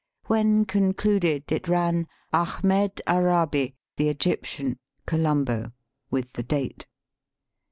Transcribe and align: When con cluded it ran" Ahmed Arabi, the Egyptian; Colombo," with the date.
When 0.25 0.65
con 0.65 0.93
cluded 0.93 1.51
it 1.51 1.67
ran" 1.67 2.07
Ahmed 2.33 3.03
Arabi, 3.05 3.75
the 3.97 4.09
Egyptian; 4.09 4.79
Colombo," 5.05 5.73
with 6.09 6.33
the 6.33 6.41
date. 6.41 6.87